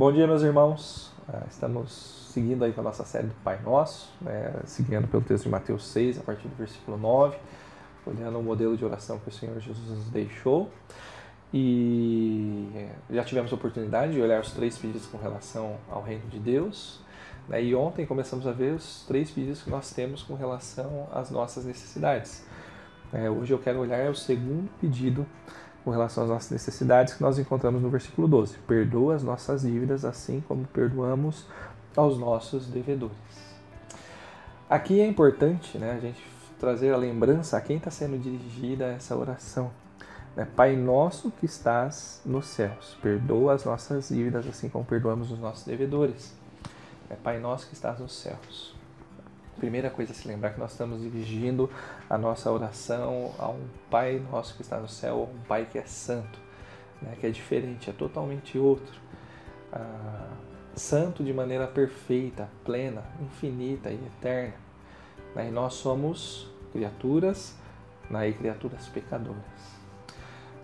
[0.00, 1.12] Bom dia, meus irmãos.
[1.28, 1.92] Ah, estamos
[2.32, 4.50] seguindo aí com a nossa série do Pai Nosso, né?
[4.64, 7.36] seguindo pelo texto de Mateus 6, a partir do versículo 9,
[8.06, 10.70] olhando o modelo de oração que o Senhor Jesus nos deixou.
[11.52, 16.38] E já tivemos a oportunidade de olhar os três pedidos com relação ao reino de
[16.38, 17.02] Deus.
[17.46, 17.62] Né?
[17.62, 21.66] E ontem começamos a ver os três pedidos que nós temos com relação às nossas
[21.66, 22.42] necessidades.
[23.12, 25.26] É, hoje eu quero olhar o segundo pedido
[25.84, 28.58] com relação às nossas necessidades que nós encontramos no versículo 12.
[28.66, 31.46] Perdoa as nossas dívidas assim como perdoamos
[31.96, 33.16] aos nossos devedores.
[34.68, 36.22] Aqui é importante né, a gente
[36.58, 39.70] trazer a lembrança a quem está sendo dirigida essa oração.
[40.36, 40.46] Né?
[40.56, 45.64] Pai nosso que estás nos céus, perdoa as nossas dívidas assim como perdoamos os nossos
[45.64, 46.34] devedores.
[47.08, 48.79] É Pai nosso que estás nos céus.
[49.60, 51.68] Primeira coisa a se lembrar é que nós estamos dirigindo
[52.08, 53.60] a nossa oração a um
[53.90, 56.38] Pai nosso que está no céu, a um Pai que é santo,
[57.02, 57.14] né?
[57.20, 58.98] que é diferente, é totalmente outro.
[59.70, 60.30] Ah,
[60.74, 64.54] santo de maneira perfeita, plena, infinita e eterna.
[65.34, 65.48] Né?
[65.48, 67.54] E nós somos criaturas
[68.08, 68.30] né?
[68.30, 69.44] e criaturas pecadoras.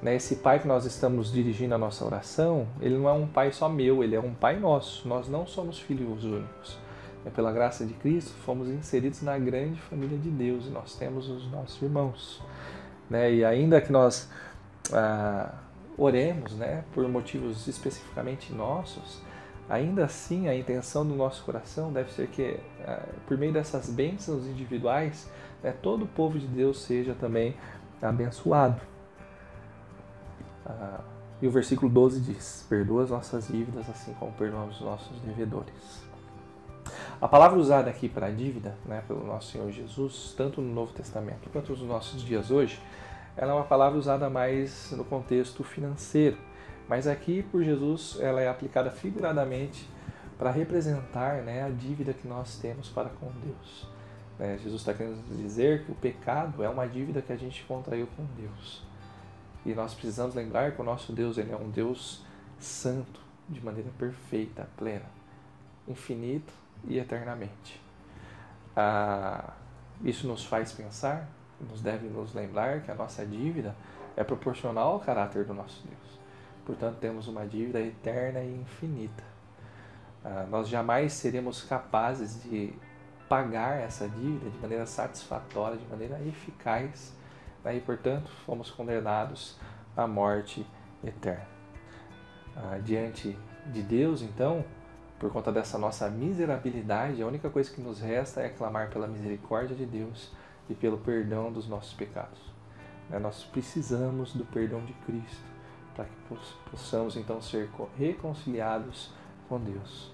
[0.00, 0.16] Né?
[0.16, 3.68] Esse Pai que nós estamos dirigindo a nossa oração, ele não é um Pai só
[3.68, 5.06] meu, ele é um Pai nosso.
[5.06, 6.85] Nós não somos filhos únicos
[7.26, 11.28] é pela graça de Cristo, fomos inseridos na grande família de Deus e nós temos
[11.28, 12.40] os nossos irmãos.
[13.10, 13.34] Né?
[13.34, 14.30] E ainda que nós
[14.92, 15.52] ah,
[15.98, 19.20] oremos né, por motivos especificamente nossos,
[19.68, 24.46] ainda assim a intenção do nosso coração deve ser que, ah, por meio dessas bênçãos
[24.46, 25.28] individuais,
[25.64, 27.56] né, todo o povo de Deus seja também
[28.00, 28.80] abençoado.
[30.64, 31.00] Ah,
[31.42, 36.06] e o versículo 12 diz: Perdoa as nossas dívidas, assim como perdoamos os nossos devedores.
[37.18, 41.48] A palavra usada aqui para dívida, né, pelo nosso Senhor Jesus, tanto no Novo Testamento
[41.50, 42.78] quanto nos nossos dias hoje,
[43.34, 46.36] ela é uma palavra usada mais no contexto financeiro.
[46.86, 49.88] Mas aqui, por Jesus, ela é aplicada figuradamente
[50.36, 53.88] para representar né, a dívida que nós temos para com Deus.
[54.38, 58.06] É, Jesus está querendo dizer que o pecado é uma dívida que a gente contraiu
[58.14, 58.82] com Deus.
[59.64, 62.22] E nós precisamos lembrar que o nosso Deus ele é um Deus
[62.58, 65.06] santo, de maneira perfeita, plena,
[65.88, 67.80] infinito e eternamente.
[68.74, 69.54] Ah,
[70.02, 71.28] isso nos faz pensar,
[71.60, 73.74] nos deve nos lembrar que a nossa dívida
[74.16, 76.20] é proporcional ao caráter do nosso Deus.
[76.64, 79.24] Portanto, temos uma dívida eterna e infinita.
[80.24, 82.74] Ah, nós jamais seremos capazes de
[83.28, 87.14] pagar essa dívida de maneira satisfatória, de maneira eficaz,
[87.64, 87.76] né?
[87.76, 89.58] e portanto fomos condenados
[89.96, 90.66] à morte
[91.04, 91.46] eterna.
[92.56, 94.64] Ah, diante de Deus, então,
[95.18, 99.74] por conta dessa nossa miserabilidade, a única coisa que nos resta é clamar pela misericórdia
[99.74, 100.30] de Deus
[100.68, 102.38] e pelo perdão dos nossos pecados.
[103.08, 105.56] Né, nós precisamos do perdão de Cristo
[105.94, 106.36] para que
[106.70, 109.10] possamos então ser reconciliados
[109.48, 110.12] com Deus.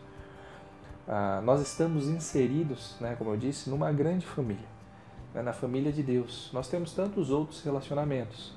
[1.09, 4.69] Ah, nós estamos inseridos, né, como eu disse, numa grande família,
[5.35, 6.51] né, na família de Deus.
[6.53, 8.55] Nós temos tantos outros relacionamentos.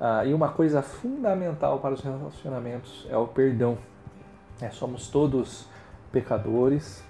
[0.00, 3.76] Ah, e uma coisa fundamental para os relacionamentos é o perdão.
[4.60, 5.68] É, somos todos
[6.10, 7.02] pecadores,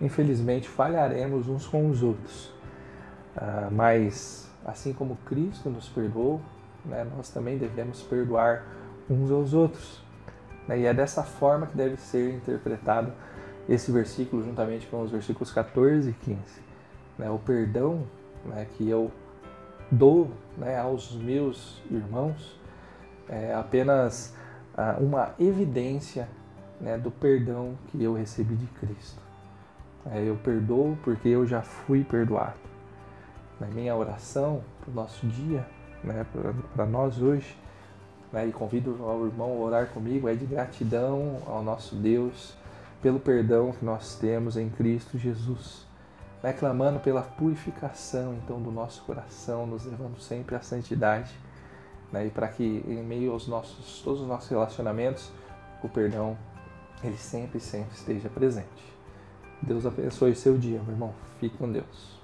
[0.00, 2.52] infelizmente falharemos uns com os outros.
[3.36, 6.40] Ah, mas, assim como Cristo nos perdoou,
[6.84, 8.64] né, nós também devemos perdoar
[9.08, 10.02] uns aos outros.
[10.68, 13.12] Né, e é dessa forma que deve ser interpretado
[13.68, 16.38] esse versículo, juntamente com os versículos 14 e 15.
[17.18, 18.06] Né, o perdão
[18.44, 19.10] né, que eu
[19.90, 22.58] dou né, aos meus irmãos
[23.28, 24.34] é apenas
[24.76, 26.28] ah, uma evidência
[26.80, 29.20] né, do perdão que eu recebi de Cristo.
[30.10, 32.58] É, eu perdoo porque eu já fui perdoado.
[33.60, 35.66] Na minha oração para o nosso dia,
[36.02, 36.24] né,
[36.74, 37.56] para nós hoje,
[38.32, 42.54] né, e convido ao irmão a orar comigo, é de gratidão ao nosso Deus
[43.02, 45.86] pelo perdão que nós temos em Cristo Jesus.
[46.42, 51.30] Né, clamando pela purificação então do nosso coração, nos levando sempre à santidade,
[52.10, 55.30] né, e para que em meio aos nossos todos os nossos relacionamentos
[55.82, 56.38] o perdão
[57.02, 58.90] ele sempre, sempre esteja presente.
[59.62, 61.14] Deus abençoe o seu dia, meu irmão.
[61.38, 62.19] Fique com Deus.